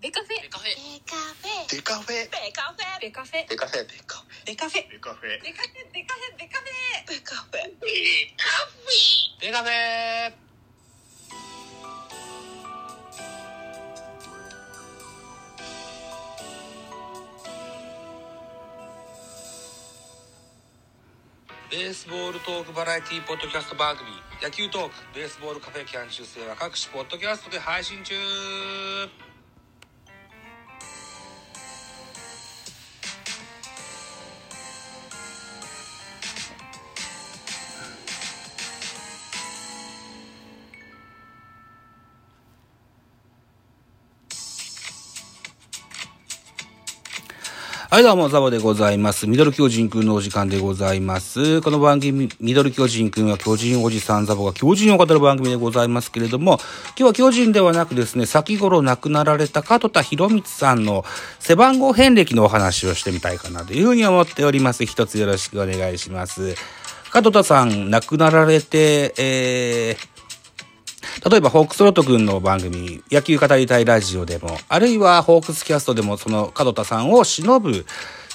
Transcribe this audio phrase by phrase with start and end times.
[0.00, 0.70] ベカフェベカフェ
[1.74, 7.90] デカフェベカフェベカフェデカフェデカフベカフェェデカフェベカフェベカフェベカフェベ
[8.36, 10.48] カフェデカフェ
[21.70, 24.08] ベースボールトークバラエティポッドキャスト番組
[24.42, 28.14] 野球トークベースボールカフェキャン中世は各種ポッドキャストで配信中
[47.90, 49.26] はい、どうも、ザボでございます。
[49.26, 51.62] ミドル巨人くんのお時間でございます。
[51.62, 61.02] この番組、ミドル巨人くんは巨人おじさんザボが巨人を語る番組でございますけれども、今日は巨人ではなくですね、先頃亡くなられた門田博光さんの
[61.40, 64.84] 背番号遍歴のお話をしてみたいかなというふうに思っております。
[64.84, 66.56] 一つよろしくお願いします。
[67.14, 70.17] 門田さん亡くなられて、えー、
[71.26, 77.86] 例えば、ホークスロット君の番組、野球語りたいラジオでも、あるいはホークスキャストでも、その門田さんを忍ぶ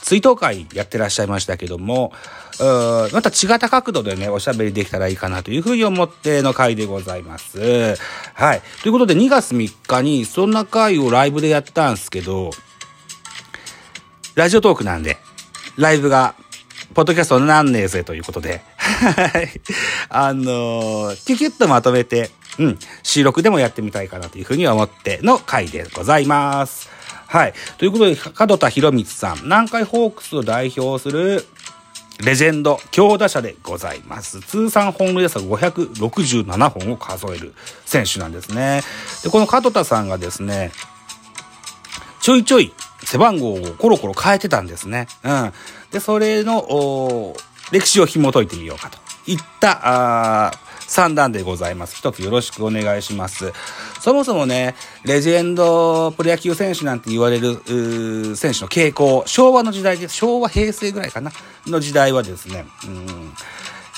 [0.03, 2.11] 追悼会やってらっしゃいましたけども、
[2.59, 7.95] また違った角度でね、おしゃべりできたらいいかなというふうに思っての回でございます。
[8.33, 8.61] はい。
[8.81, 12.51] ということで、2月3日に、そんな回をライブでやったんですけど、
[14.35, 15.17] ラジオトークなんで、
[15.77, 16.35] ライブが、
[16.93, 19.61] ポッドキャストなんねえぜということで、はい。
[20.09, 26.89] あのーキュキュッとまとめて、うん、収録でもやってみたいかなというふうに思っての回でございます。
[27.27, 27.53] はい。
[27.77, 31.45] ということで、門田博光さん、南海ホークスを代表する
[32.23, 34.39] レジェンド、強打者でございます。
[34.41, 37.53] 通算本塁打数567本を数える
[37.85, 38.81] 選手なんですね。
[39.23, 40.71] で、この門田さんがですね、
[42.21, 42.71] ちょいちょい
[43.03, 45.07] 背番号をコロコロ変えてたんですね。
[45.23, 45.53] うん。
[45.91, 47.35] で、それの、
[47.71, 51.95] 歴史を紐解いてみようかといった、あー三段でございます。
[51.95, 53.51] 一つよろしくお願いします。
[53.99, 57.55] そもそもね、レジェンドプロ野球選手なんて言われる
[58.35, 60.15] 選手の傾向、昭和の時代です。
[60.15, 61.31] 昭和、平成ぐらいかな
[61.67, 63.33] の時代はですね、うん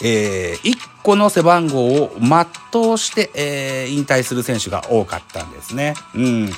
[0.04, 5.96] えー、1個の背番号を全うして、えー引退する選手が多かったんですね。
[6.16, 6.50] うん。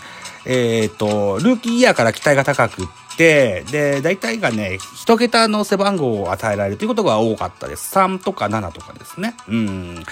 [0.45, 7.93] えっ、と、ルーキーイヤーから期待が高くって、で、大体がね、一桁の背番号を与えられるということが多かったです。
[7.95, 9.35] 3とか7とかですね。
[9.49, 10.03] うん。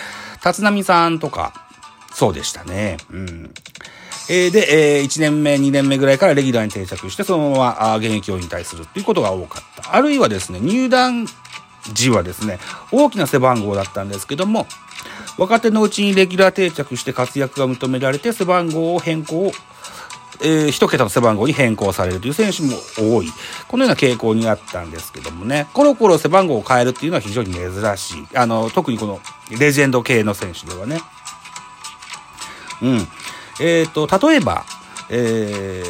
[0.43, 1.53] 立浪さんとか、
[2.13, 2.97] そうでしたね。
[3.11, 3.53] うん。
[4.27, 9.95] えーで、え1年目、2年目ぐらいからレギュラーに定着して、そのまま現役を引退するっていうことが多かった。
[9.95, 11.27] あるいはですね、入団
[11.93, 12.59] 時はですね、
[12.91, 14.65] 大きな背番号だったんですけども、
[15.37, 19.51] 若手のうちにレギュラー定着して活躍が認められて背番号を変更を
[20.41, 23.29] えー一桁の背番号に変更されるという選手も多い。
[23.67, 28.27] このような傾向にあったんですけどもね、コロコロ背番号を変えるっていうのは非常に珍しい。
[28.35, 29.19] あの、特にこの
[29.57, 30.99] レジェンド系の選手ではね。
[32.81, 33.07] うん。
[33.59, 34.65] えっ、と、例えば、
[35.09, 35.83] え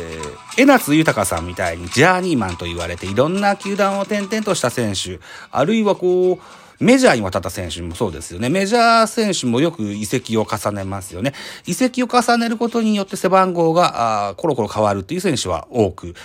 [0.56, 5.20] ー、江夏豊さんみたいにジャーニーマンと言われていろんな球団を転々とした選手、
[5.52, 6.40] あるいはこう、
[6.80, 8.50] メジャーに渡った選手もそうですよね。
[8.50, 11.34] メジャー選手もよく移籍を重ねますよね。
[11.66, 16.16] 移籍を重ねることによって背番号がコロコロ変わるっていう選手は多く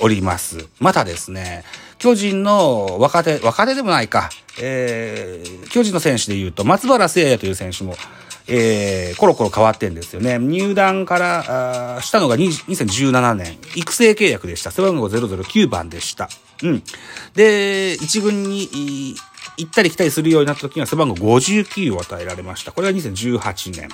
[0.00, 0.66] おります。
[0.80, 1.64] またですね、
[1.98, 7.94] 巨人の若手、若手でもないか、えー、巨人の選手で言うと松原聖也という選手も
[8.48, 10.38] えー、コロコロ変わってんですよね。
[10.38, 13.58] 入団から、したのが2017年。
[13.74, 14.70] 育成契約でした。
[14.70, 16.28] 背番号009番でした。
[16.62, 16.82] うん。
[17.34, 19.16] で、一軍に
[19.56, 22.72] 行ったり来たりするようになった時には背番号59を与えられました。
[22.72, 23.88] これは2018年。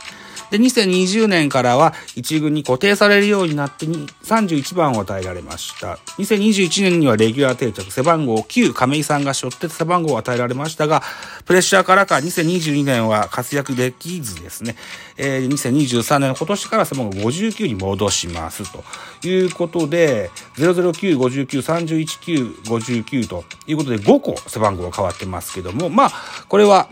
[0.53, 5.95] で、2020年からは一軍に固定されるようになってに31番を与えられました。
[6.19, 11.03] 2021年にはレギュラー定着、背番号9、亀井さんが背負って背番号を与えられましたが、
[11.47, 14.77] プレッシャーからか2022年は活躍できずですね、
[15.17, 18.85] えー2023年今年から背番号59に戻しますと
[19.26, 26.12] いうことで、009、59、31、9、59ということで5個背番号が変わってますけども、まあ、
[26.49, 26.91] これは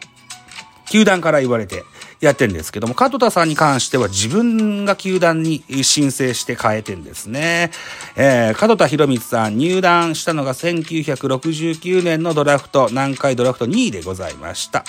[0.90, 1.84] 球団から言われて
[2.20, 7.70] やってるんですけども、門田さんに関しては自分が球団に申請して変えてんですね。
[8.16, 14.84] えー、門田博光さん入団したのが1969年のドラフト、南海ドラフト2位でございました。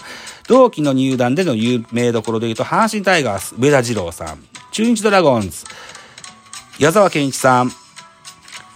[0.48, 5.66] 同期の入団での有名どころで言うと、阪神タイガース、上田二郎さん、中日ドラゴンズ、
[6.80, 7.72] 矢沢健一さん、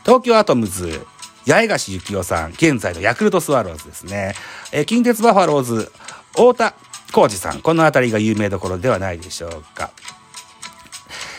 [0.03, 1.03] 東京アトムズ、
[1.47, 4.35] 八重樫幸雄さん、現在のヤクルトスワローズですね。
[4.71, 5.91] えー近鉄バファローズ、
[6.33, 6.75] 太田
[7.15, 9.91] 浩二さん、この辺りが有名どころではないでしょうか。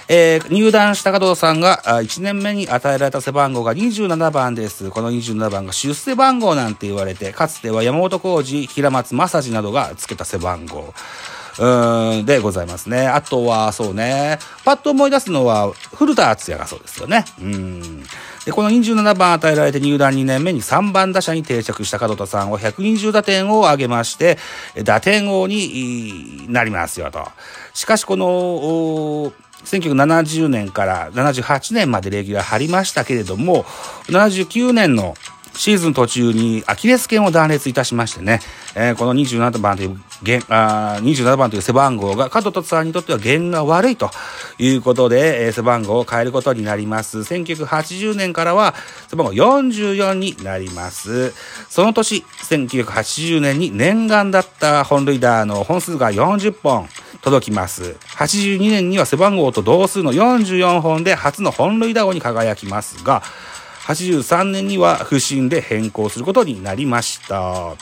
[0.08, 4.90] えー、入団した加藤さんが1年目に与えられた背番号が27番です。
[4.90, 10.94] この27番が出世番号なんて言われて、かつては山本浩二、平松正治などが付けた背番号。
[11.58, 13.06] うん、でございますね。
[13.06, 17.24] あとは、そうね、パッと思い出すのは、古田敦也がそうですよね。
[17.40, 18.02] うん。
[18.44, 24.38] で、この27番与えられて入団2年目に3番打者に定着した門田さんは120打点を挙げまして、
[24.84, 27.26] 打点王になりますよと。
[27.74, 29.32] しかし、この、
[29.64, 33.64] 1970年から78年までレギュラー張りましたけれども、
[34.08, 35.16] 79年の
[35.56, 38.40] シーズン途中にアキレス腱を断裂いたしましてね、
[38.74, 39.98] えー、この27番という、
[40.48, 44.10] あ27番という背番号が、加藤達さんにとっては弦が悪いと
[44.58, 47.18] いうことで、えー、背番号を変えることになります。
[47.18, 48.74] 1980年からは
[49.08, 51.32] 背番号44になります。
[51.68, 56.88] その年、1980年に念願だった本塁打の本数が40本
[57.22, 57.96] 届きます。
[58.16, 63.22] 82年には背番号と同数の44本で初の本塁打王に輝きますが、
[63.86, 67.76] 83年には不審で変更することになりました。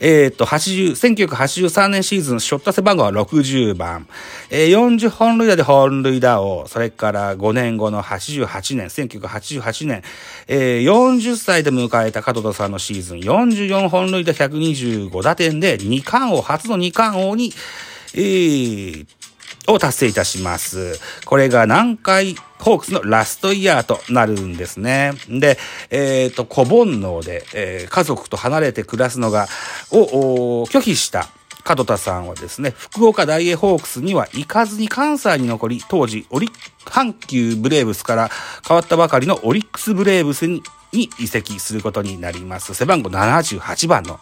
[0.00, 0.92] えっ、と、80、
[1.26, 4.06] 1983年シーズン、ショット背番号は60番。
[4.50, 6.66] えー、40本塁打で本塁打王。
[6.68, 10.02] それから5年後の88年、1988年、
[10.46, 17.52] えー、40歳で迎えた加藤さんのシーズン、44本塁打125打点で2冠王、初の2冠王に、
[18.14, 19.06] えー、
[19.68, 20.98] を達成いたします。
[21.24, 25.12] これが南海ホークスのラストイヤーとなるんですね。
[25.28, 25.58] で、
[25.90, 29.46] えっ、ー、と、小煩悩で、えー、家族と離れて暮らすのが、
[29.90, 31.28] を拒否した
[31.76, 36.48] 門田さんはですね、福岡大英ホークスには行かずに関西に残り、当時、オリ
[36.84, 38.30] 阪急ブレーブスから
[38.66, 40.62] 変わったばかりのオリックスブレーブスに
[40.92, 42.74] 移籍することになります。
[42.74, 44.18] 背番号78番の、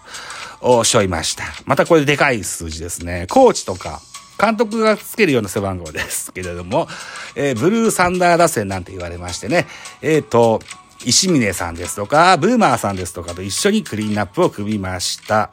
[0.61, 1.45] を背負いました。
[1.67, 3.27] またこれでかい数字ですね。
[3.31, 4.01] コーチとか、
[4.39, 6.89] 監督がつけるような背番号ですけれども、
[7.35, 9.67] えー、ブルーサンダー打線なんて言われましてね、
[10.03, 10.61] えっ、ー、と、
[11.05, 15.51] 石峰さんですとか、ブーマーさんですとかと一緒にクリーンナップを組みました。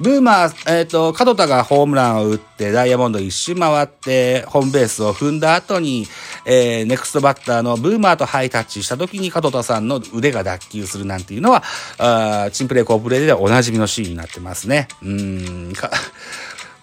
[0.00, 6.06] ブーマー、えっ、ー、と、角田がホームランを打って、ダイヤモンド一周回って、ホームベースを踏んだ後に、
[6.46, 11.62] えー、ネクストバッターのブーマーとハイタッチした時に角田さんの腕が脱臼するなんていうのは、
[11.98, 14.88] あチンプレーコープレーでおなじみのシーンになってますね。
[15.02, 15.72] うん、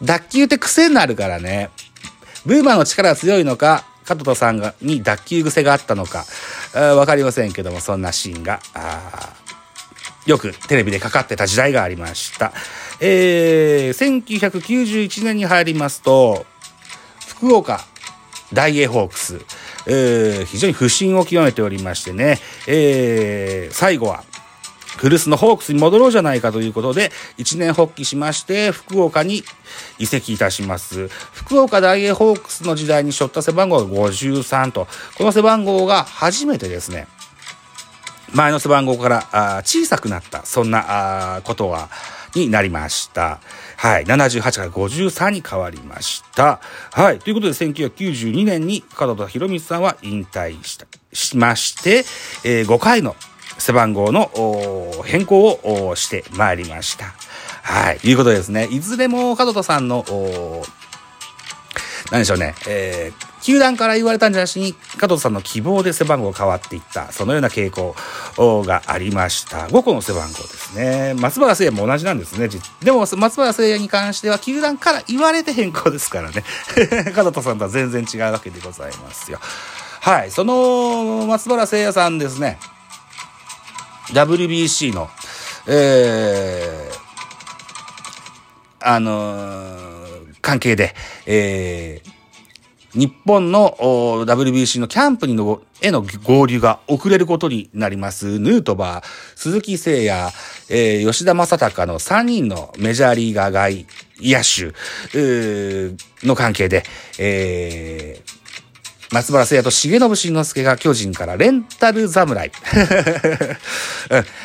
[0.02, 1.70] 脱臼って癖になるからね。
[2.46, 6.26] ブーマーの力が強いのか、加藤さんがに脱臼癖があったのか、
[6.74, 8.60] わかりませんけども、そんなシーンが、
[10.26, 12.54] よくテレビでかかってた時代がありました。
[13.00, 16.46] えー、1991年に入りますと、
[17.28, 17.86] 福岡
[18.54, 19.42] 大英ホークス、
[19.88, 24.24] えー、非常に不振を極めておりましてね、えー、最後は
[24.98, 29.44] 古巣のホークスに戻ろうじゃないかということで、一年発起しまして、福岡に
[30.00, 31.08] 移籍いたします。
[31.08, 37.08] 福岡大英ホークスの時代に背負った背番号が53と、この背番号が初めてですね、
[38.34, 41.90] 前の背番号からあ小さくなった、そんなことは、
[42.36, 43.40] になりました。
[43.78, 44.06] はい。
[44.06, 46.60] 78から53に変わりました。
[46.92, 47.20] はい。
[47.20, 52.06] ということで、1992年に門田博光さんは引退した、しまして、
[52.44, 53.16] えー、5回の
[53.58, 54.32] 背番号の
[55.06, 57.14] 変更をしてまいりました。
[57.64, 58.00] はい。
[58.04, 58.68] いうことですね。
[58.72, 60.06] いずれも門田さんの、
[62.12, 67.94] 何でしょうね、えー、球団から言われたんじゃなしに、加藤さんの希望で背番号が変わっていった、そのような傾向
[68.64, 69.68] がありました。
[69.68, 71.14] 5個の背番号ですね。
[71.16, 72.50] 松原聖也も同じなんですね。
[72.82, 76.44] でも、松原聖也に関しては、球団から言われて変更ですからね。
[77.14, 79.40] 加藤さんとは全然違うわけでございますよ。
[80.00, 80.32] はい。
[80.32, 82.60] その、松原聖也さんですね。
[84.14, 85.10] WBC の、
[85.68, 90.94] えー、あのー、関係で、
[91.26, 92.18] えー、
[92.98, 98.40] 日本の WBC のキャンプにのへの合流が遅れることになります。
[98.40, 99.04] ヌートバー、
[99.36, 100.34] 鈴木誠也、
[100.70, 103.86] えー、吉田正尚の3人のメジャーリーガー外
[104.20, 106.84] 野手の関係で、
[107.20, 108.17] えー、
[109.12, 112.52] 松原聖也と重信信之介が巨人からレンタル侍、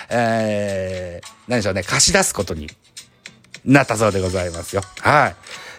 [0.09, 2.71] えー、何でしょうね、貸し出すことに
[3.64, 4.83] なったそうでございますよ。
[5.00, 5.37] はい。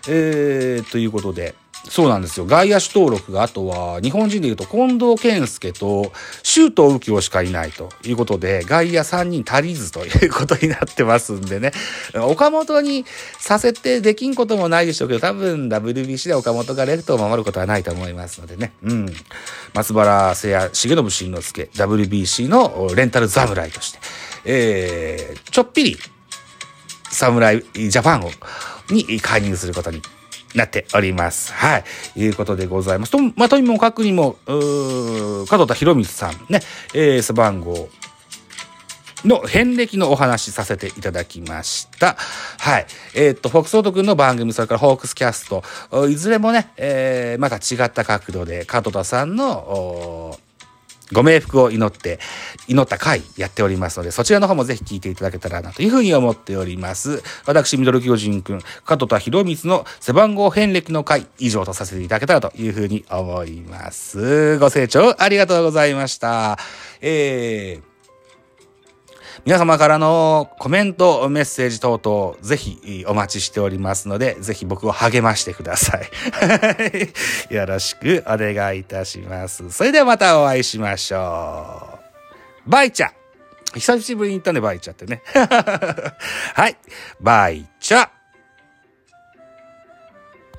[0.10, 1.56] えー、ということで、
[1.90, 2.46] そうなんですよ。
[2.46, 11.74] 外野手登録が、あとは、日本人で言うと、近藤健介と、周東右京しかいないということで、外野3人足りずということになってますんでね。
[12.16, 13.06] 岡本に
[13.38, 18.74] させてできんこともないでしょうけど、多分 WBC で岡本がレフトを守ることはないと思いますのでね。
[18.84, 19.14] うん。
[19.74, 24.00] 松原聖也、重信慎之介、WBC のレンタル侍として、
[24.46, 25.98] えー、ちょっぴり、
[27.12, 28.32] 侍ジャパンを、
[28.90, 30.02] に介入することに
[30.56, 31.54] なっております。
[31.54, 31.84] はい。
[32.16, 33.12] いうことでございます。
[33.12, 36.62] と、まあ、とにもかくにも、うー加藤田博光さんね、
[36.94, 37.90] えー、背番号
[39.26, 42.18] の遍歴のお話しさせていただきました。
[42.60, 42.86] はい。
[43.16, 45.64] えーっと、フォックソート君の番組、それからホークスキャスト、
[46.08, 50.38] いずれもね、えーまた違った角度で、加藤田さんの、
[51.14, 52.20] ご冥福を祈って、
[52.68, 57.24] 祈った回やっておりますので、そちらの方もぜひ聞いていただけたらなというふうに思っております。
[57.46, 64.58] 私、ミドル巨人くん、加藤田博光の背番号遍歴の回、以上とさせていただけたらというふうに思います。
[64.60, 66.58] ご清聴ありがとうございました。
[67.02, 67.93] えー
[69.46, 76.10] 皆様からのコメント、メッセージ等々、ぜひお待ちしておりますので、ぜひ僕を励ましてください。
[77.54, 79.70] よろしくお願いいたします。
[79.70, 82.00] それではまたお会いしましょ
[82.68, 82.70] う。
[82.70, 83.12] バイチャ
[83.74, 85.22] 久しぶりに行ったね、バイチャってね。
[86.56, 86.78] はい。
[87.20, 88.08] バイチャ